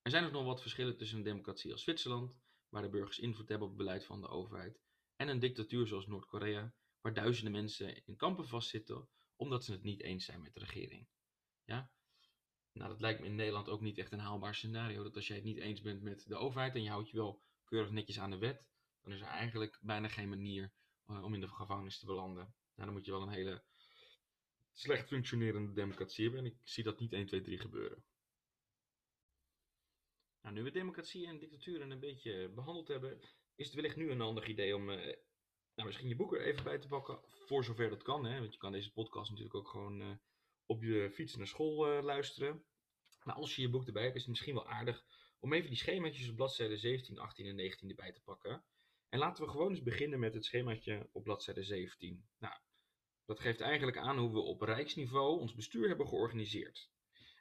Er 0.01 0.11
zijn 0.11 0.25
ook 0.25 0.31
nog 0.31 0.45
wat 0.45 0.61
verschillen 0.61 0.97
tussen 0.97 1.17
een 1.17 1.23
democratie 1.23 1.71
als 1.71 1.83
Zwitserland, 1.83 2.35
waar 2.69 2.81
de 2.81 2.89
burgers 2.89 3.19
invloed 3.19 3.49
hebben 3.49 3.67
op 3.67 3.73
het 3.73 3.83
beleid 3.83 4.05
van 4.05 4.21
de 4.21 4.27
overheid, 4.27 4.79
en 5.15 5.27
een 5.27 5.39
dictatuur 5.39 5.87
zoals 5.87 6.07
Noord-Korea, 6.07 6.73
waar 7.01 7.13
duizenden 7.13 7.51
mensen 7.51 8.05
in 8.05 8.15
kampen 8.15 8.47
vastzitten 8.47 9.09
omdat 9.35 9.63
ze 9.63 9.71
het 9.71 9.83
niet 9.83 10.01
eens 10.01 10.25
zijn 10.25 10.41
met 10.41 10.53
de 10.53 10.59
regering. 10.59 11.07
Ja? 11.63 11.91
Nou, 12.73 12.89
dat 12.89 13.01
lijkt 13.01 13.19
me 13.19 13.25
in 13.25 13.35
Nederland 13.35 13.69
ook 13.69 13.81
niet 13.81 13.97
echt 13.97 14.11
een 14.11 14.19
haalbaar 14.19 14.55
scenario. 14.55 15.03
Dat 15.03 15.15
als 15.15 15.27
jij 15.27 15.35
het 15.35 15.45
niet 15.45 15.57
eens 15.57 15.81
bent 15.81 16.01
met 16.01 16.27
de 16.27 16.35
overheid 16.35 16.75
en 16.75 16.83
je 16.83 16.89
houdt 16.89 17.09
je 17.09 17.17
wel 17.17 17.41
keurig 17.65 17.91
netjes 17.91 18.19
aan 18.19 18.31
de 18.31 18.37
wet, 18.37 18.65
dan 19.01 19.13
is 19.13 19.21
er 19.21 19.27
eigenlijk 19.27 19.79
bijna 19.81 20.07
geen 20.07 20.29
manier 20.29 20.71
uh, 21.07 21.23
om 21.23 21.33
in 21.33 21.41
de 21.41 21.47
gevangenis 21.47 21.99
te 21.99 22.05
belanden. 22.05 22.43
Nou, 22.75 22.85
dan 22.85 22.93
moet 22.93 23.05
je 23.05 23.11
wel 23.11 23.21
een 23.21 23.29
hele 23.29 23.63
slecht 24.71 25.07
functionerende 25.07 25.73
democratie 25.73 26.23
hebben. 26.23 26.45
En 26.45 26.51
ik 26.51 26.57
zie 26.63 26.83
dat 26.83 26.99
niet 26.99 27.13
1, 27.13 27.25
2, 27.25 27.41
3 27.41 27.59
gebeuren. 27.59 28.03
Nou, 30.41 30.55
nu 30.55 30.63
we 30.63 30.71
democratie 30.71 31.27
en 31.27 31.39
dictaturen 31.39 31.91
een 31.91 31.99
beetje 31.99 32.49
behandeld 32.49 32.87
hebben, 32.87 33.21
is 33.55 33.65
het 33.65 33.75
wellicht 33.75 33.95
nu 33.95 34.11
een 34.11 34.19
handig 34.19 34.47
idee 34.47 34.75
om 34.75 34.89
uh, 34.89 34.95
nou, 35.75 35.87
misschien 35.87 36.07
je 36.07 36.15
boek 36.15 36.33
er 36.33 36.41
even 36.41 36.63
bij 36.63 36.79
te 36.79 36.87
pakken, 36.87 37.19
voor 37.45 37.63
zover 37.63 37.89
dat 37.89 38.03
kan. 38.03 38.25
Hè? 38.25 38.39
Want 38.39 38.53
je 38.53 38.59
kan 38.59 38.71
deze 38.71 38.91
podcast 38.91 39.29
natuurlijk 39.29 39.55
ook 39.55 39.67
gewoon 39.67 40.01
uh, 40.01 40.11
op 40.71 40.83
je 40.83 41.11
fiets 41.11 41.35
naar 41.35 41.47
school 41.47 41.97
uh, 41.97 42.03
luisteren. 42.03 42.63
Maar 43.23 43.35
als 43.35 43.55
je 43.55 43.61
je 43.61 43.69
boek 43.69 43.85
erbij 43.85 44.03
hebt, 44.03 44.15
is 44.15 44.21
het 44.21 44.29
misschien 44.29 44.53
wel 44.53 44.67
aardig 44.67 45.05
om 45.39 45.53
even 45.53 45.69
die 45.69 45.77
schemaatjes 45.77 46.29
op 46.29 46.35
bladzijde 46.35 46.77
17, 46.77 47.17
18 47.17 47.45
en 47.45 47.55
19 47.55 47.89
erbij 47.89 48.11
te 48.11 48.21
pakken. 48.21 48.63
En 49.09 49.19
laten 49.19 49.43
we 49.43 49.49
gewoon 49.49 49.69
eens 49.69 49.83
beginnen 49.83 50.19
met 50.19 50.33
het 50.33 50.45
schemaatje 50.45 51.09
op 51.11 51.23
bladzijde 51.23 51.63
17. 51.63 52.29
Nou, 52.37 52.53
dat 53.25 53.39
geeft 53.39 53.59
eigenlijk 53.61 53.97
aan 53.97 54.17
hoe 54.17 54.31
we 54.31 54.39
op 54.39 54.61
rijksniveau 54.61 55.39
ons 55.39 55.53
bestuur 55.53 55.87
hebben 55.87 56.07
georganiseerd. 56.07 56.89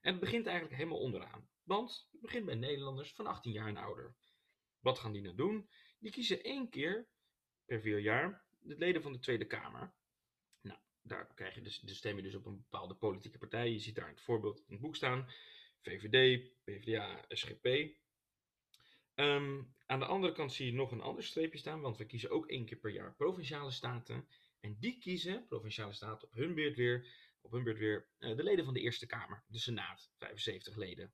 En 0.01 0.11
het 0.13 0.21
begint 0.21 0.47
eigenlijk 0.47 0.77
helemaal 0.77 1.01
onderaan. 1.01 1.49
Want 1.63 2.09
het 2.11 2.21
begint 2.21 2.45
bij 2.45 2.55
Nederlanders 2.55 3.13
van 3.13 3.27
18 3.27 3.53
jaar 3.53 3.69
en 3.69 3.77
ouder. 3.77 4.17
Wat 4.81 4.99
gaan 4.99 5.13
die 5.13 5.23
nou 5.23 5.37
doen? 5.37 5.71
Die 5.99 6.11
kiezen 6.11 6.43
één 6.43 6.69
keer 6.69 7.09
per 7.65 7.81
vier 7.81 7.99
jaar 7.99 8.45
de 8.59 8.77
leden 8.77 9.03
van 9.03 9.13
de 9.13 9.19
Tweede 9.19 9.47
Kamer. 9.47 9.95
Daar 11.02 11.35
krijg 11.35 11.54
je 11.54 11.62
dus, 11.62 11.80
de 11.80 11.95
stem 11.95 12.16
je 12.16 12.23
dus 12.23 12.35
op 12.35 12.47
een 12.47 12.57
bepaalde 12.57 12.95
politieke 12.95 13.38
partij. 13.38 13.71
Je 13.71 13.78
ziet 13.78 13.95
daar 13.95 14.09
het 14.09 14.21
voorbeeld 14.21 14.59
in 14.59 14.73
het 14.73 14.80
boek 14.80 14.97
staan. 14.97 15.28
VVD, 15.80 16.50
PvdA, 16.64 17.25
SGP. 17.28 17.66
Um, 19.14 19.75
aan 19.87 19.99
de 19.99 20.07
andere 20.07 20.33
kant 20.33 20.52
zie 20.52 20.66
je 20.66 20.73
nog 20.73 20.90
een 20.90 21.00
ander 21.00 21.25
streepje 21.25 21.59
staan, 21.59 21.80
want 21.80 21.97
we 21.97 22.04
kiezen 22.04 22.30
ook 22.30 22.47
één 22.47 22.64
keer 22.64 22.78
per 22.78 22.90
jaar 22.90 23.14
provinciale 23.14 23.71
staten. 23.71 24.28
En 24.61 24.76
die 24.78 24.99
kiezen, 24.99 25.47
provinciale 25.47 25.92
staten, 25.92 26.28
op 26.28 26.35
hun 26.35 26.54
beurt 26.54 26.76
weer, 26.76 27.07
op 27.40 27.50
hun 27.50 27.64
beurt 27.64 27.78
weer 27.78 28.09
uh, 28.19 28.37
de 28.37 28.42
leden 28.42 28.64
van 28.64 28.75
de 28.75 28.80
Eerste 28.80 29.07
Kamer, 29.07 29.45
de 29.47 29.59
Senaat, 29.59 30.11
75 30.19 30.76
leden. 30.76 31.12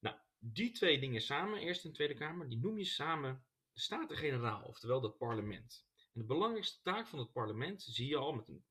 Nou, 0.00 0.16
die 0.38 0.70
twee 0.70 1.00
dingen 1.00 1.20
samen, 1.20 1.60
Eerste 1.60 1.88
en 1.88 1.94
Tweede 1.94 2.14
Kamer, 2.14 2.48
die 2.48 2.58
noem 2.58 2.78
je 2.78 2.84
samen 2.84 3.44
de 3.72 3.80
Staten-Generaal, 3.80 4.62
oftewel 4.62 5.00
dat 5.00 5.18
parlement. 5.18 5.86
En 6.12 6.20
de 6.20 6.26
belangrijkste 6.26 6.80
taak 6.82 7.06
van 7.06 7.18
het 7.18 7.32
parlement, 7.32 7.82
zie 7.82 8.08
je 8.08 8.16
al, 8.16 8.32
met 8.32 8.48
een, 8.48 8.64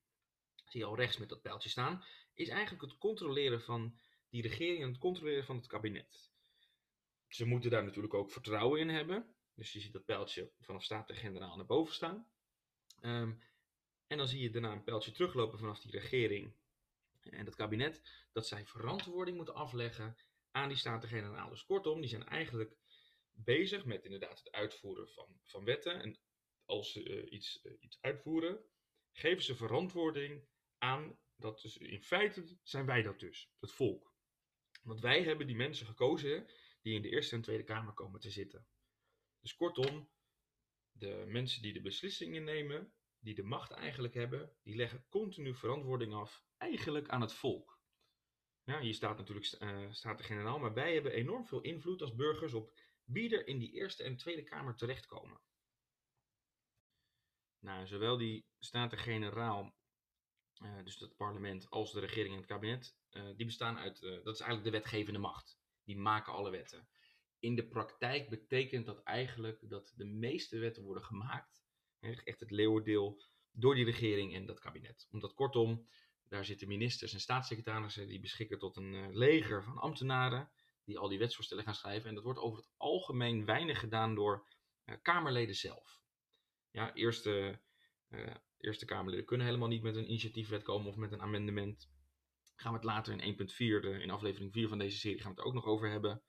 zie 0.73 0.81
je 0.81 0.87
al 0.87 0.95
rechts 0.95 1.17
met 1.17 1.29
dat 1.29 1.41
pijltje 1.41 1.69
staan, 1.69 2.03
is 2.33 2.49
eigenlijk 2.49 2.81
het 2.81 2.97
controleren 2.97 3.61
van 3.61 3.99
die 4.29 4.41
regering 4.41 4.81
en 4.81 4.87
het 4.87 4.97
controleren 4.97 5.45
van 5.45 5.55
het 5.55 5.67
kabinet. 5.67 6.31
Ze 7.27 7.45
moeten 7.45 7.69
daar 7.69 7.83
natuurlijk 7.83 8.13
ook 8.13 8.31
vertrouwen 8.31 8.79
in 8.79 8.89
hebben. 8.89 9.35
Dus 9.55 9.73
je 9.73 9.79
ziet 9.79 9.93
dat 9.93 10.05
pijltje 10.05 10.51
vanaf 10.59 10.83
Staten-Generaal 10.83 11.55
naar 11.55 11.65
boven 11.65 11.93
staan. 11.93 12.27
Um, 13.01 13.43
en 14.07 14.17
dan 14.17 14.27
zie 14.27 14.41
je 14.41 14.49
daarna 14.49 14.71
een 14.71 14.83
pijltje 14.83 15.11
teruglopen 15.11 15.59
vanaf 15.59 15.79
die 15.79 15.91
regering 15.91 16.55
en 17.21 17.45
het 17.45 17.55
kabinet, 17.55 18.01
dat 18.31 18.47
zij 18.47 18.65
verantwoording 18.65 19.37
moeten 19.37 19.55
afleggen 19.55 20.17
aan 20.51 20.67
die 20.67 20.77
Staten-Generaal. 20.77 21.49
Dus 21.49 21.65
kortom, 21.65 21.99
die 21.99 22.09
zijn 22.09 22.27
eigenlijk 22.27 22.75
bezig 23.31 23.85
met 23.85 24.03
inderdaad 24.03 24.39
het 24.39 24.51
uitvoeren 24.51 25.07
van, 25.09 25.39
van 25.43 25.65
wetten. 25.65 26.01
En 26.01 26.17
als 26.65 26.91
ze 26.91 27.03
uh, 27.03 27.31
iets, 27.31 27.59
uh, 27.63 27.73
iets 27.79 27.97
uitvoeren, 28.01 28.65
geven 29.11 29.43
ze 29.43 29.55
verantwoording 29.55 30.47
aan, 30.83 31.17
dat 31.35 31.61
dus 31.61 31.77
in 31.77 32.03
feite 32.03 32.57
zijn 32.63 32.85
wij 32.85 33.01
dat 33.01 33.19
dus, 33.19 33.51
het 33.59 33.71
volk. 33.71 34.15
Want 34.81 34.99
wij 34.99 35.23
hebben 35.23 35.47
die 35.47 35.55
mensen 35.55 35.85
gekozen 35.85 36.47
die 36.81 36.95
in 36.95 37.01
de 37.01 37.09
Eerste 37.09 37.35
en 37.35 37.41
Tweede 37.41 37.63
Kamer 37.63 37.93
komen 37.93 38.19
te 38.19 38.29
zitten. 38.29 38.67
Dus 39.39 39.55
kortom, 39.55 40.09
de 40.91 41.23
mensen 41.27 41.61
die 41.61 41.73
de 41.73 41.81
beslissingen 41.81 42.43
nemen, 42.43 42.93
die 43.19 43.35
de 43.35 43.43
macht 43.43 43.71
eigenlijk 43.71 44.13
hebben, 44.13 44.55
die 44.63 44.75
leggen 44.75 45.05
continu 45.09 45.55
verantwoording 45.55 46.13
af, 46.13 46.43
eigenlijk 46.57 47.09
aan 47.09 47.21
het 47.21 47.33
volk. 47.33 47.81
Ja, 48.63 48.79
hier 48.79 48.93
staat 48.93 49.17
natuurlijk 49.17 49.55
uh, 49.59 49.91
staat 49.91 50.17
de 50.17 50.23
generaal, 50.23 50.59
maar 50.59 50.73
wij 50.73 50.93
hebben 50.93 51.11
enorm 51.11 51.45
veel 51.45 51.61
invloed 51.61 52.01
als 52.01 52.15
burgers 52.15 52.53
op 52.53 52.79
wie 53.03 53.37
er 53.37 53.47
in 53.47 53.59
die 53.59 53.71
Eerste 53.71 54.03
en 54.03 54.17
Tweede 54.17 54.43
Kamer 54.43 54.75
terechtkomen. 54.75 55.41
Nou, 57.59 57.87
zowel 57.87 58.17
die 58.17 58.45
Staten-Generaal, 58.59 59.75
uh, 60.59 60.83
dus 60.83 60.99
het 60.99 61.15
parlement, 61.15 61.69
als 61.69 61.91
de 61.91 61.99
regering 61.99 62.33
en 62.33 62.39
het 62.39 62.49
kabinet, 62.49 62.95
uh, 63.11 63.23
die 63.35 63.45
bestaan 63.45 63.77
uit, 63.77 64.01
dat 64.01 64.33
is 64.33 64.39
eigenlijk 64.39 64.63
de 64.63 64.79
wetgevende 64.79 65.19
macht. 65.19 65.57
Die 65.83 65.97
maken 65.97 66.33
alle 66.33 66.51
wetten. 66.51 66.87
In 67.39 67.55
de 67.55 67.67
praktijk 67.67 68.29
betekent 68.29 68.85
dat 68.85 69.03
eigenlijk 69.03 69.69
dat 69.69 69.93
de 69.95 70.05
meeste 70.05 70.57
wetten 70.57 70.83
worden 70.83 71.03
gemaakt, 71.03 71.63
echt 71.99 72.39
het 72.39 72.51
leeuwendeel, 72.51 73.23
door 73.51 73.75
die 73.75 73.85
regering 73.85 74.33
en 74.33 74.45
dat 74.45 74.59
kabinet. 74.59 75.07
Omdat 75.11 75.33
kortom, 75.33 75.87
daar 76.27 76.45
zitten 76.45 76.67
ministers 76.67 77.13
en 77.13 77.19
staatssecretarissen 77.19 78.07
die 78.07 78.19
beschikken 78.19 78.59
tot 78.59 78.77
een 78.77 79.17
leger 79.17 79.63
van 79.63 79.77
ambtenaren 79.77 80.51
die 80.83 80.97
al 80.97 81.07
die 81.07 81.19
wetsvoorstellen 81.19 81.63
gaan 81.63 81.75
schrijven. 81.75 82.09
En 82.09 82.15
dat 82.15 82.23
wordt 82.23 82.39
over 82.39 82.57
het 82.57 82.69
algemeen 82.77 83.45
weinig 83.45 83.79
gedaan 83.79 84.15
door 84.15 84.47
Kamerleden 85.01 85.55
zelf. 85.55 86.01
Ja, 86.71 86.93
eerste, 86.93 87.59
uh, 88.13 88.35
eerste 88.57 88.85
Kamerleden 88.85 89.25
kunnen 89.25 89.45
helemaal 89.45 89.67
niet 89.67 89.83
met 89.83 89.95
een 89.95 90.09
initiatiefwet 90.09 90.63
komen 90.63 90.87
of 90.87 90.95
met 90.95 91.11
een 91.11 91.21
amendement. 91.21 91.91
Gaan 92.55 92.71
we 92.71 92.77
het 92.77 92.87
later 92.87 93.21
in 93.21 93.37
1.4, 93.37 94.01
in 94.01 94.09
aflevering 94.09 94.51
4 94.51 94.67
van 94.67 94.77
deze 94.77 94.97
serie, 94.97 95.21
gaan 95.21 95.31
we 95.31 95.37
het 95.37 95.47
ook 95.47 95.53
nog 95.53 95.65
over 95.65 95.89
hebben. 95.89 96.23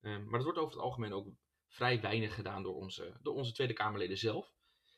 Um, 0.00 0.24
maar 0.24 0.32
dat 0.32 0.42
wordt 0.42 0.58
over 0.58 0.72
het 0.72 0.82
algemeen 0.82 1.12
ook 1.12 1.28
vrij 1.68 2.00
weinig 2.00 2.34
gedaan 2.34 2.62
door 2.62 2.74
onze, 2.74 3.18
door 3.22 3.34
onze 3.34 3.52
Tweede 3.52 3.72
Kamerleden 3.72 4.18
zelf. 4.18 4.54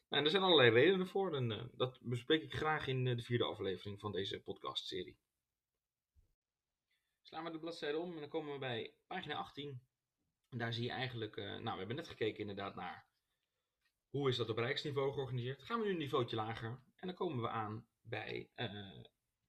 Nou, 0.08 0.22
en 0.22 0.24
er 0.24 0.30
zijn 0.30 0.42
allerlei 0.42 0.70
redenen 0.70 1.06
voor 1.06 1.34
en 1.34 1.50
uh, 1.50 1.64
dat 1.72 1.98
bespreek 2.02 2.42
ik 2.42 2.54
graag 2.54 2.86
in 2.86 3.04
de 3.04 3.22
vierde 3.22 3.44
aflevering 3.44 4.00
van 4.00 4.12
deze 4.12 4.42
podcastserie. 4.42 5.18
Slaan 7.22 7.44
we 7.44 7.50
de 7.50 7.58
bladzijde 7.58 7.98
om 7.98 8.14
en 8.14 8.20
dan 8.20 8.28
komen 8.28 8.52
we 8.52 8.58
bij 8.58 8.94
pagina 9.06 9.34
18. 9.34 9.82
En 10.48 10.58
daar 10.58 10.72
zie 10.72 10.84
je 10.84 10.90
eigenlijk, 10.90 11.36
nou 11.36 11.62
we 11.62 11.78
hebben 11.78 11.96
net 11.96 12.08
gekeken 12.08 12.40
inderdaad 12.40 12.74
naar 12.74 13.07
hoe 14.10 14.28
is 14.28 14.36
dat 14.36 14.48
op 14.48 14.58
rijksniveau 14.58 15.12
georganiseerd. 15.12 15.62
Gaan 15.62 15.80
we 15.80 15.86
nu 15.86 15.92
een 15.92 15.98
niveautje 15.98 16.36
lager 16.36 16.82
en 16.96 17.06
dan 17.06 17.14
komen 17.14 17.42
we 17.42 17.48
aan 17.48 17.86
bij 18.00 18.50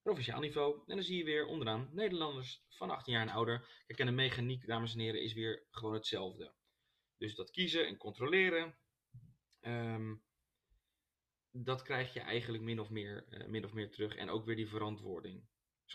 provinciaal 0.01 0.39
niveau. 0.39 0.81
En 0.87 0.95
dan 0.95 1.03
zie 1.03 1.17
je 1.17 1.23
weer 1.23 1.45
onderaan 1.45 1.89
Nederlanders 1.91 2.63
van 2.69 2.89
18 2.89 3.13
jaar 3.13 3.21
en 3.21 3.33
ouder. 3.33 3.83
Kijk, 3.87 3.99
en 3.99 4.05
de 4.05 4.11
mechaniek, 4.11 4.67
dames 4.67 4.93
en 4.93 4.99
heren, 4.99 5.21
is 5.21 5.33
weer 5.33 5.67
gewoon 5.71 5.93
hetzelfde. 5.93 6.53
Dus 7.17 7.35
dat 7.35 7.51
kiezen 7.51 7.87
en 7.87 7.97
controleren. 7.97 8.77
Um, 9.61 10.23
dat 11.51 11.81
krijg 11.81 12.13
je 12.13 12.19
eigenlijk 12.19 12.63
min 12.63 12.79
of, 12.79 12.89
meer, 12.89 13.25
uh, 13.29 13.47
min 13.47 13.65
of 13.65 13.73
meer 13.73 13.91
terug. 13.91 14.15
En 14.15 14.29
ook 14.29 14.45
weer 14.45 14.55
die 14.55 14.69
verantwoording. 14.69 15.47
Dus 15.85 15.93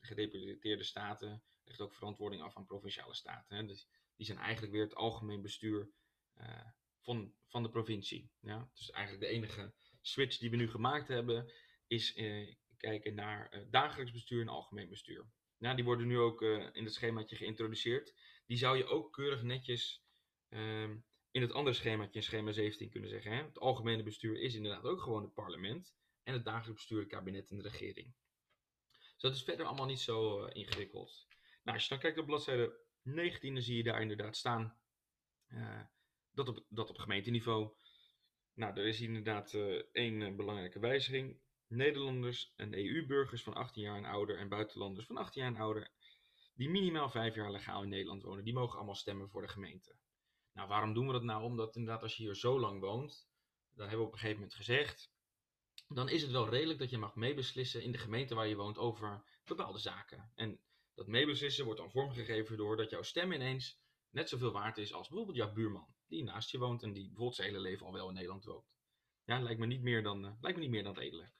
gedeputeerde 0.00 0.84
staten 0.84 1.42
legt 1.64 1.80
ook 1.80 1.94
verantwoording 1.94 2.42
af 2.42 2.56
aan 2.56 2.66
provinciale 2.66 3.14
staten. 3.14 3.56
Hè. 3.56 3.66
Dus 3.66 3.88
die 4.16 4.26
zijn 4.26 4.38
eigenlijk 4.38 4.72
weer 4.72 4.82
het 4.82 4.94
algemeen 4.94 5.42
bestuur 5.42 5.90
uh, 6.40 6.66
van, 7.04 7.34
van 7.46 7.62
de 7.62 7.68
provincie. 7.68 8.30
Ja. 8.40 8.70
Dus 8.74 8.90
eigenlijk 8.90 9.26
de 9.26 9.32
enige 9.36 9.74
switch 10.00 10.38
die 10.38 10.50
we 10.50 10.56
nu 10.56 10.70
gemaakt 10.70 11.08
hebben, 11.08 11.52
is 11.86 12.16
uh, 12.16 12.54
kijken 12.76 13.14
naar 13.14 13.66
dagelijks 13.70 14.12
bestuur 14.12 14.40
en 14.40 14.48
algemeen 14.48 14.88
bestuur. 14.88 15.26
Nou, 15.58 15.76
die 15.76 15.84
worden 15.84 16.06
nu 16.06 16.18
ook 16.18 16.42
in 16.72 16.84
het 16.84 16.94
schemaatje 16.94 17.36
geïntroduceerd. 17.36 18.14
Die 18.46 18.56
zou 18.56 18.76
je 18.76 18.86
ook 18.86 19.12
keurig 19.12 19.42
netjes 19.42 20.04
ehm, 20.48 20.96
in 21.30 21.42
het 21.42 21.52
andere 21.52 21.76
schemaatje, 21.76 22.20
schema 22.20 22.52
17, 22.52 22.90
kunnen 22.90 23.10
zeggen. 23.10 23.32
Hè? 23.32 23.42
Het 23.42 23.58
algemene 23.58 24.02
bestuur 24.02 24.40
is 24.40 24.54
inderdaad 24.54 24.84
ook 24.84 25.00
gewoon 25.00 25.22
het 25.22 25.32
parlement. 25.32 25.94
En 26.22 26.32
het 26.32 26.44
dagelijks 26.44 26.74
bestuur, 26.74 26.98
het 26.98 27.08
kabinet 27.08 27.50
en 27.50 27.56
de 27.56 27.68
regering. 27.68 28.14
Dus 28.90 29.16
dat 29.16 29.34
is 29.34 29.42
verder 29.42 29.66
allemaal 29.66 29.86
niet 29.86 30.00
zo 30.00 30.44
uh, 30.44 30.50
ingewikkeld. 30.52 31.26
Nou, 31.62 31.76
als 31.76 31.82
je 31.82 31.88
dan 31.88 31.98
kijkt 31.98 32.18
op 32.18 32.26
bladzijde 32.26 32.80
19, 33.02 33.54
dan 33.54 33.62
zie 33.62 33.76
je 33.76 33.82
daar 33.82 34.00
inderdaad 34.00 34.36
staan 34.36 34.78
dat, 36.34 36.48
op, 36.48 36.64
dat 36.68 36.90
op 36.90 36.98
gemeenteniveau. 36.98 37.72
Nou, 38.54 38.76
er 38.76 38.86
is 38.86 39.00
inderdaad 39.00 39.52
uh, 39.52 39.82
één 39.92 40.36
belangrijke 40.36 40.78
wijziging. 40.78 41.40
Nederlanders 41.66 42.52
en 42.56 42.74
EU-burgers 42.74 43.42
van 43.42 43.54
18 43.54 43.82
jaar 43.82 43.96
en 43.96 44.04
ouder 44.04 44.38
en 44.38 44.48
buitenlanders 44.48 45.06
van 45.06 45.16
18 45.16 45.42
jaar 45.42 45.54
en 45.54 45.60
ouder, 45.60 45.90
die 46.54 46.68
minimaal 46.68 47.10
5 47.10 47.34
jaar 47.34 47.50
legaal 47.50 47.82
in 47.82 47.88
Nederland 47.88 48.22
wonen, 48.22 48.44
die 48.44 48.54
mogen 48.54 48.76
allemaal 48.76 48.94
stemmen 48.94 49.28
voor 49.28 49.42
de 49.42 49.48
gemeente. 49.48 49.96
Nou, 50.52 50.68
waarom 50.68 50.94
doen 50.94 51.06
we 51.06 51.12
dat 51.12 51.22
nou? 51.22 51.42
Omdat 51.42 51.76
inderdaad 51.76 52.02
als 52.02 52.16
je 52.16 52.22
hier 52.22 52.34
zo 52.34 52.60
lang 52.60 52.80
woont, 52.80 53.28
dan 53.74 53.88
hebben 53.88 53.98
we 53.98 54.06
op 54.06 54.12
een 54.12 54.18
gegeven 54.18 54.40
moment 54.40 54.56
gezegd, 54.56 55.12
dan 55.88 56.08
is 56.08 56.22
het 56.22 56.30
wel 56.30 56.48
redelijk 56.48 56.78
dat 56.78 56.90
je 56.90 56.98
mag 56.98 57.14
meebeslissen 57.14 57.82
in 57.82 57.92
de 57.92 57.98
gemeente 57.98 58.34
waar 58.34 58.48
je 58.48 58.56
woont 58.56 58.78
over 58.78 59.24
bepaalde 59.44 59.78
zaken. 59.78 60.32
En 60.34 60.60
dat 60.94 61.06
meebeslissen 61.06 61.64
wordt 61.64 61.80
dan 61.80 61.90
vormgegeven 61.90 62.56
door 62.56 62.76
dat 62.76 62.90
jouw 62.90 63.02
stem 63.02 63.32
ineens 63.32 63.80
net 64.14 64.28
zoveel 64.28 64.52
waard 64.52 64.78
is 64.78 64.92
als 64.92 65.08
bijvoorbeeld 65.08 65.36
jouw 65.36 65.52
buurman, 65.52 65.94
die 66.06 66.24
naast 66.24 66.50
je 66.50 66.58
woont 66.58 66.82
en 66.82 66.92
die 66.92 67.04
bijvoorbeeld 67.04 67.34
zijn 67.34 67.48
hele 67.48 67.60
leven 67.60 67.86
al 67.86 67.92
wel 67.92 68.08
in 68.08 68.14
Nederland 68.14 68.44
woont. 68.44 68.72
Ja, 69.24 69.40
lijkt 69.40 69.60
me 69.60 69.66
niet 69.66 69.82
meer 69.82 70.02
dan, 70.02 70.24
uh, 70.24 70.32
lijkt 70.40 70.56
me 70.56 70.62
niet 70.62 70.72
meer 70.72 70.82
dan 70.82 70.94
redelijk. 70.94 71.32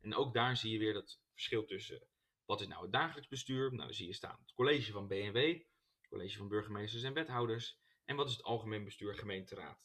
En 0.00 0.14
ook 0.14 0.34
daar 0.34 0.56
zie 0.56 0.72
je 0.72 0.78
weer 0.78 0.92
dat 0.92 1.20
verschil 1.30 1.64
tussen 1.64 2.06
wat 2.44 2.60
is 2.60 2.66
nou 2.66 2.82
het 2.82 2.92
dagelijks 2.92 3.28
bestuur. 3.28 3.72
Nou, 3.72 3.86
dan 3.86 3.94
zie 3.94 4.06
je 4.06 4.14
staan 4.14 4.38
het 4.40 4.52
college 4.52 4.92
van 4.92 5.08
BNW, 5.08 5.36
het 5.36 6.08
college 6.08 6.38
van 6.38 6.48
burgemeesters 6.48 7.02
en 7.02 7.12
wethouders 7.12 7.78
en 8.04 8.16
wat 8.16 8.28
is 8.28 8.36
het 8.36 8.44
algemeen 8.44 8.84
bestuur 8.84 9.14
gemeenteraad. 9.14 9.84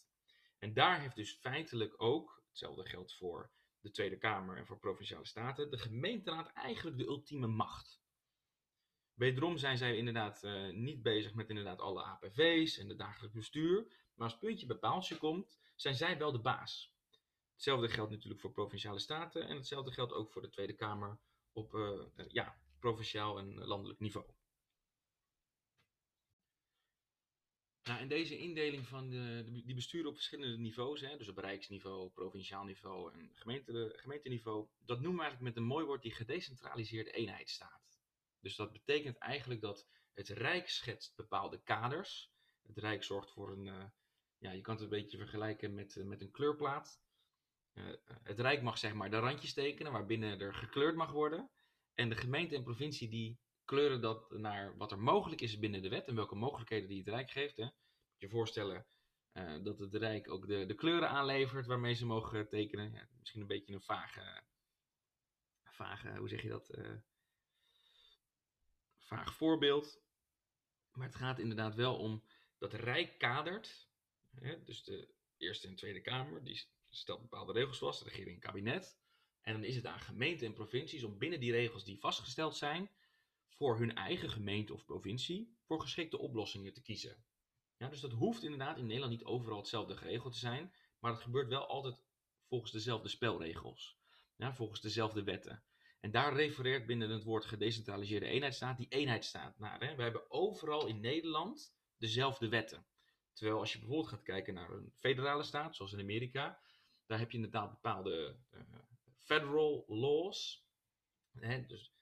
En 0.59 0.73
daar 0.73 1.01
heeft 1.01 1.15
dus 1.15 1.33
feitelijk 1.33 2.01
ook, 2.01 2.43
hetzelfde 2.47 2.85
geldt 2.85 3.15
voor 3.15 3.51
de 3.79 3.91
Tweede 3.91 4.17
Kamer 4.17 4.57
en 4.57 4.65
voor 4.65 4.79
Provinciale 4.79 5.25
Staten, 5.25 5.71
de 5.71 5.77
gemeenteraad 5.77 6.51
eigenlijk 6.53 6.97
de 6.97 7.05
ultieme 7.05 7.47
macht. 7.47 8.01
Wederom 9.17 9.57
zijn 9.57 9.77
zij 9.77 9.97
inderdaad 9.97 10.43
uh, 10.43 10.73
niet 10.73 11.01
bezig 11.01 11.33
met 11.33 11.49
inderdaad 11.49 11.79
alle 11.79 12.03
APV's 12.03 12.77
en 12.77 12.89
het 12.89 12.97
dagelijks 12.97 13.35
bestuur, 13.35 13.87
maar 14.15 14.27
als 14.27 14.37
puntje 14.37 14.65
bij 14.65 14.77
paaltje 14.77 15.17
komt, 15.17 15.59
zijn 15.75 15.95
zij 15.95 16.17
wel 16.17 16.31
de 16.31 16.39
baas. 16.39 16.93
Hetzelfde 17.53 17.89
geldt 17.89 18.11
natuurlijk 18.11 18.41
voor 18.41 18.51
Provinciale 18.51 18.99
Staten 18.99 19.47
en 19.47 19.55
hetzelfde 19.55 19.91
geldt 19.91 20.13
ook 20.13 20.31
voor 20.31 20.41
de 20.41 20.49
Tweede 20.49 20.73
Kamer 20.73 21.19
op 21.51 21.73
uh, 21.73 22.01
ja, 22.27 22.61
provinciaal 22.79 23.37
en 23.37 23.53
landelijk 23.53 23.99
niveau. 23.99 24.25
Nou, 27.83 28.01
in 28.01 28.07
deze 28.07 28.37
indeling 28.37 28.87
van 28.87 29.09
de, 29.09 29.43
die 29.65 29.75
besturen 29.75 30.09
op 30.09 30.15
verschillende 30.15 30.57
niveaus, 30.57 31.01
hè, 31.01 31.17
dus 31.17 31.29
op 31.29 31.37
rijksniveau, 31.37 32.09
provinciaal 32.09 32.63
niveau 32.63 33.13
en 33.13 33.29
gemeente, 33.33 33.93
gemeenteniveau, 33.95 34.67
dat 34.85 34.99
noemen 34.99 35.15
we 35.15 35.21
eigenlijk 35.21 35.55
met 35.55 35.63
een 35.63 35.69
mooi 35.69 35.85
woord 35.85 36.01
die 36.01 36.13
gedecentraliseerde 36.13 37.11
eenheid 37.11 37.49
staat. 37.49 37.96
Dus 38.39 38.55
dat 38.55 38.71
betekent 38.71 39.17
eigenlijk 39.17 39.61
dat 39.61 39.87
het 40.13 40.29
Rijk 40.29 40.69
schetst 40.69 41.15
bepaalde 41.15 41.61
kaders. 41.63 42.31
Het 42.61 42.77
Rijk 42.77 43.03
zorgt 43.03 43.31
voor 43.31 43.51
een, 43.51 43.65
uh, 43.65 43.85
ja, 44.37 44.51
je 44.51 44.61
kan 44.61 44.73
het 44.73 44.83
een 44.83 44.89
beetje 44.89 45.17
vergelijken 45.17 45.73
met, 45.73 45.95
uh, 45.95 46.05
met 46.05 46.21
een 46.21 46.31
kleurplaat. 46.31 47.01
Uh, 47.73 47.95
het 48.23 48.39
Rijk 48.39 48.61
mag 48.61 48.77
zeg 48.77 48.93
maar 48.93 49.09
de 49.09 49.19
randjes 49.19 49.53
tekenen 49.53 49.91
waarbinnen 49.91 50.39
er 50.39 50.53
gekleurd 50.53 50.95
mag 50.95 51.11
worden. 51.11 51.51
En 51.93 52.09
de 52.09 52.15
gemeente 52.15 52.55
en 52.55 52.63
provincie 52.63 53.09
die 53.09 53.39
kleuren 53.65 54.01
dat 54.01 54.31
naar 54.31 54.77
wat 54.77 54.91
er 54.91 54.99
mogelijk 54.99 55.41
is 55.41 55.59
binnen 55.59 55.81
de 55.81 55.89
wet 55.89 56.07
en 56.07 56.15
welke 56.15 56.35
mogelijkheden 56.35 56.89
die 56.89 56.97
het 56.97 57.07
Rijk 57.07 57.31
geeft. 57.31 57.57
Hè. 57.57 57.63
Moet 57.63 57.73
je 58.17 58.29
voorstellen 58.29 58.87
dat 59.63 59.79
het 59.79 59.93
Rijk 59.95 60.29
ook 60.29 60.47
de, 60.47 60.65
de 60.65 60.75
kleuren 60.75 61.09
aanlevert 61.09 61.65
waarmee 61.65 61.93
ze 61.93 62.05
mogen 62.05 62.49
tekenen. 62.49 62.91
Ja, 62.91 63.07
misschien 63.19 63.41
een 63.41 63.47
beetje 63.47 63.73
een 63.73 63.81
vage, 63.81 64.43
vage 65.63 66.17
hoe 66.17 66.29
zeg 66.29 66.41
je 66.41 66.49
dat? 66.49 66.69
Vaag 69.07 69.33
voorbeeld. 69.33 70.01
Maar 70.91 71.07
het 71.07 71.15
gaat 71.15 71.39
inderdaad 71.39 71.75
wel 71.75 71.97
om 71.97 72.23
dat 72.57 72.73
Rijk 72.73 73.17
kadert. 73.17 73.89
Hè, 74.29 74.63
dus 74.63 74.83
de 74.83 75.13
Eerste 75.37 75.67
en 75.67 75.75
Tweede 75.75 76.01
Kamer, 76.01 76.43
die 76.43 76.63
stelt 76.89 77.21
bepaalde 77.21 77.53
regels 77.53 77.77
vast, 77.77 77.99
de 77.99 78.05
regering 78.05 78.35
en 78.35 78.41
kabinet. 78.41 78.99
En 79.41 79.53
dan 79.53 79.63
is 79.63 79.75
het 79.75 79.85
aan 79.85 79.99
gemeenten 79.99 80.47
en 80.47 80.53
provincies 80.53 81.03
om 81.03 81.17
binnen 81.17 81.39
die 81.39 81.51
regels 81.51 81.83
die 81.83 81.99
vastgesteld 81.99 82.55
zijn, 82.55 82.89
voor 83.47 83.77
hun 83.77 83.95
eigen 83.95 84.29
gemeente 84.29 84.73
of 84.73 84.85
provincie 84.85 85.57
voor 85.63 85.81
geschikte 85.81 86.17
oplossingen 86.17 86.73
te 86.73 86.81
kiezen. 86.81 87.25
Ja, 87.77 87.89
dus 87.89 87.99
dat 87.99 88.11
hoeft 88.11 88.43
inderdaad 88.43 88.77
in 88.77 88.85
Nederland 88.85 89.11
niet 89.11 89.23
overal 89.23 89.57
hetzelfde 89.57 89.97
geregeld 89.97 90.33
te 90.33 90.39
zijn, 90.39 90.73
maar 90.99 91.11
het 91.11 91.21
gebeurt 91.21 91.47
wel 91.47 91.67
altijd 91.67 91.95
volgens 92.47 92.71
dezelfde 92.71 93.09
spelregels, 93.09 93.97
ja, 94.35 94.53
volgens 94.53 94.81
dezelfde 94.81 95.23
wetten. 95.23 95.63
En 95.99 96.11
daar 96.11 96.33
refereert 96.33 96.85
binnen 96.85 97.09
het 97.09 97.23
woord 97.23 97.45
gedecentraliseerde 97.45 98.25
eenheidsstaat 98.25 98.77
die 98.77 98.87
eenheidsstaat 98.89 99.59
naar. 99.59 99.79
Hè. 99.79 99.95
We 99.95 100.01
hebben 100.01 100.31
overal 100.31 100.87
in 100.87 100.99
Nederland 100.99 101.75
dezelfde 101.97 102.49
wetten. 102.49 102.85
Terwijl 103.33 103.59
als 103.59 103.73
je 103.73 103.79
bijvoorbeeld 103.79 104.09
gaat 104.09 104.23
kijken 104.23 104.53
naar 104.53 104.71
een 104.71 104.91
federale 104.95 105.43
staat, 105.43 105.75
zoals 105.75 105.93
in 105.93 105.99
Amerika, 105.99 106.59
daar 107.05 107.19
heb 107.19 107.31
je 107.31 107.37
inderdaad 107.37 107.69
bepaalde 107.69 108.39
uh, 108.51 108.59
federal 109.15 109.85
laws. 109.87 110.65
Hè, 111.31 111.65
dus 111.65 111.93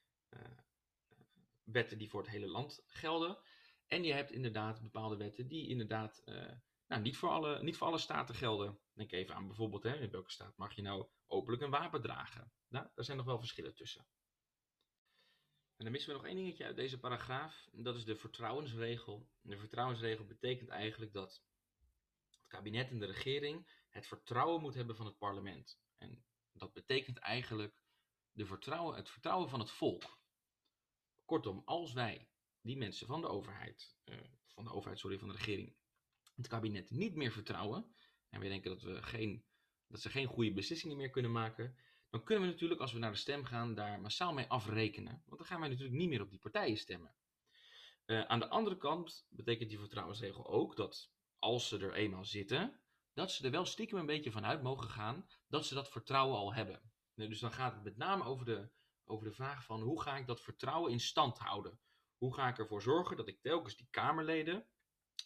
wetten 1.64 1.98
die 1.98 2.10
voor 2.10 2.22
het 2.22 2.32
hele 2.32 2.48
land 2.48 2.84
gelden. 2.88 3.38
En 3.88 4.04
je 4.04 4.14
hebt 4.14 4.32
inderdaad 4.32 4.82
bepaalde 4.82 5.18
wetten 5.18 5.48
die 5.48 5.68
inderdaad 5.68 6.24
nou, 6.88 7.02
niet, 7.02 7.18
voor 7.18 7.30
alle, 7.30 7.64
niet 7.64 7.78
voor 7.78 7.88
alle 7.88 7.98
staten 7.98 8.36
gelden. 8.36 8.80
Denk 8.94 9.12
even 9.12 9.36
aan 9.36 9.48
bijvoorbeeld, 9.48 9.84
hè, 9.84 9.96
in 10.00 10.12
welke 10.12 10.32
staat 10.32 10.58
mag 10.58 10.76
je 10.76 10.82
nou 10.82 11.08
openlijk 11.28 11.64
een 11.64 11.70
wapen 11.70 12.02
dragen? 12.02 12.52
Nou, 12.68 12.88
daar 12.96 13.06
zijn 13.06 13.18
nog 13.18 13.26
wel 13.26 13.40
verschillen 13.40 13.76
tussen. 13.76 14.08
En 15.76 15.84
dan 15.84 15.92
missen 15.92 16.12
we 16.12 16.18
nog 16.18 16.28
één 16.28 16.36
dingetje 16.36 16.66
uit 16.66 16.76
deze 16.76 17.00
paragraaf. 17.00 17.68
Dat 17.72 17.96
is 17.96 18.06
de 18.06 18.16
vertrouwensregel. 18.16 19.30
De 19.42 19.58
vertrouwensregel 19.58 20.26
betekent 20.26 20.70
eigenlijk 20.70 21.14
dat 21.14 21.44
het 22.30 22.48
kabinet 22.48 22.90
en 22.90 23.00
de 23.00 23.06
regering 23.06 23.84
het 23.90 24.08
vertrouwen 24.08 24.62
moet 24.62 24.74
hebben 24.74 24.96
van 24.96 25.06
het 25.06 25.18
parlement. 25.18 25.80
En 25.98 26.26
dat 26.52 26.74
betekent 26.74 27.18
eigenlijk 27.18 27.76
de 28.32 28.46
vertrouwen, 28.46 28.96
het 28.96 29.10
vertrouwen 29.10 29.50
van 29.50 29.60
het 29.60 29.72
volk. 29.72 30.20
Kortom, 31.26 31.62
als 31.66 31.94
wij 31.94 32.30
die 32.62 32.78
mensen 32.78 33.08
van 33.08 33.22
de 33.22 33.28
overheid, 33.28 33.96
uh, 34.06 34.18
van 34.48 34.64
de 34.64 34.72
overheid, 34.72 35.00
sorry, 35.00 35.20
van 35.20 35.28
de 35.28 35.34
regering, 35.34 35.76
het 36.36 36.48
kabinet 36.48 36.92
niet 36.92 37.16
meer 37.16 37.32
vertrouwen, 37.32 37.96
en 38.30 38.40
we 38.40 38.48
denken 38.48 38.70
dat, 38.72 38.82
we 38.82 39.04
geen, 39.04 39.46
dat 39.88 40.02
ze 40.02 40.10
geen 40.10 40.28
goede 40.28 40.54
beslissingen 40.54 40.98
meer 40.98 41.10
kunnen 41.10 41.32
maken, 41.32 41.76
dan 42.10 42.24
kunnen 42.24 42.46
we 42.46 42.52
natuurlijk, 42.52 42.82
als 42.82 42.94
we 42.94 43.00
naar 43.00 43.12
de 43.12 43.18
stem 43.18 43.44
gaan, 43.44 43.76
daar 43.76 44.02
massaal 44.02 44.34
mee 44.34 44.48
afrekenen. 44.48 45.24
Want 45.26 45.38
dan 45.38 45.48
gaan 45.48 45.60
wij 45.60 45.70
natuurlijk 45.70 45.98
niet 45.98 46.10
meer 46.10 46.22
op 46.22 46.30
die 46.30 46.40
partijen 46.40 46.78
stemmen. 46.78 47.16
Uh, 48.06 48.22
aan 48.22 48.40
de 48.40 48.50
andere 48.50 48.78
kant 48.78 49.28
betekent 49.30 49.70
die 49.70 49.80
vertrouwensregel 49.80 50.48
ook 50.48 50.76
dat 50.76 51.12
als 51.40 51.68
ze 51.68 51.80
er 51.80 51.94
eenmaal 51.94 52.26
zitten, 52.26 52.80
dat 53.14 53.32
ze 53.32 53.46
er 53.46 53.52
wel 53.52 53.66
stiekem 53.66 53.98
een 53.98 54.06
beetje 54.06 54.32
vanuit 54.32 54.62
mogen 54.62 54.90
gaan 54.90 55.28
dat 55.48 55.66
ze 55.66 55.74
dat 55.74 55.90
vertrouwen 55.90 56.38
al 56.38 56.54
hebben. 56.54 56.92
Dus 57.16 57.40
dan 57.40 57.52
gaat 57.52 57.74
het 57.74 57.84
met 57.84 57.98
name 57.98 58.24
over 58.24 58.46
de, 58.46 58.70
over 59.06 59.28
de 59.28 59.34
vraag 59.34 59.64
van 59.64 59.82
hoe 59.82 60.02
ga 60.02 60.18
ik 60.18 60.28
dat 60.28 60.42
vertrouwen 60.42 60.92
in 60.92 61.00
stand 61.00 61.38
houden? 61.38 61.80
Hoe 62.18 62.34
ga 62.34 62.48
ik 62.48 62.58
ervoor 62.58 62.82
zorgen 62.82 63.18
dat 63.18 63.28
ik 63.28 63.42
telkens 63.42 63.76
die 63.76 63.88
Kamerleden, 63.90 64.68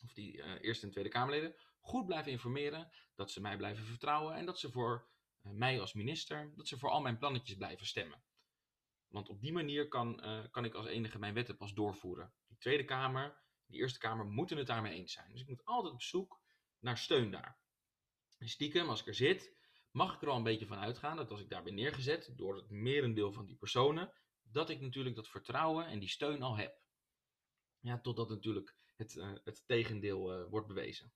of 0.03 0.13
die 0.13 0.37
uh, 0.37 0.61
Eerste 0.61 0.85
en 0.85 0.91
Tweede 0.91 1.09
Kamerleden, 1.09 1.55
goed 1.79 2.05
blijf 2.05 2.25
informeren, 2.25 2.91
dat 3.15 3.31
ze 3.31 3.41
mij 3.41 3.57
blijven 3.57 3.85
vertrouwen 3.85 4.35
en 4.35 4.45
dat 4.45 4.59
ze 4.59 4.71
voor 4.71 5.07
uh, 5.43 5.51
mij 5.51 5.79
als 5.79 5.93
minister, 5.93 6.53
dat 6.55 6.67
ze 6.67 6.77
voor 6.77 6.89
al 6.89 7.01
mijn 7.01 7.17
plannetjes 7.17 7.57
blijven 7.57 7.85
stemmen. 7.85 8.23
Want 9.07 9.29
op 9.29 9.41
die 9.41 9.53
manier 9.53 9.87
kan, 9.87 10.21
uh, 10.23 10.43
kan 10.51 10.65
ik 10.65 10.73
als 10.73 10.85
enige 10.85 11.19
mijn 11.19 11.33
wetten 11.33 11.57
pas 11.57 11.73
doorvoeren. 11.73 12.33
Die 12.47 12.57
Tweede 12.57 12.85
Kamer, 12.85 13.43
die 13.65 13.79
Eerste 13.79 13.99
Kamer 13.99 14.25
moeten 14.25 14.57
het 14.57 14.67
daarmee 14.67 14.93
eens 14.93 15.13
zijn. 15.13 15.31
Dus 15.31 15.41
ik 15.41 15.47
moet 15.47 15.65
altijd 15.65 15.93
op 15.93 16.01
zoek 16.01 16.41
naar 16.79 16.97
steun 16.97 17.31
daar. 17.31 17.59
En 18.37 18.49
stiekem, 18.49 18.89
als 18.89 19.01
ik 19.01 19.07
er 19.07 19.13
zit, 19.13 19.57
mag 19.91 20.15
ik 20.15 20.21
er 20.21 20.29
al 20.29 20.37
een 20.37 20.43
beetje 20.43 20.67
van 20.67 20.77
uitgaan 20.77 21.17
dat 21.17 21.31
als 21.31 21.41
ik 21.41 21.49
daar 21.49 21.63
ben 21.63 21.75
neergezet 21.75 22.33
door 22.35 22.55
het 22.55 22.69
merendeel 22.69 23.31
van 23.31 23.45
die 23.45 23.55
personen, 23.55 24.13
dat 24.41 24.69
ik 24.69 24.81
natuurlijk 24.81 25.15
dat 25.15 25.27
vertrouwen 25.27 25.87
en 25.87 25.99
die 25.99 26.09
steun 26.09 26.41
al 26.41 26.57
heb. 26.57 26.81
Ja, 27.79 27.99
totdat 27.99 28.29
natuurlijk 28.29 28.75
het, 28.99 29.15
uh, 29.15 29.31
het 29.43 29.63
tegendeel 29.65 30.41
uh, 30.41 30.49
wordt 30.49 30.67
bewezen. 30.67 31.11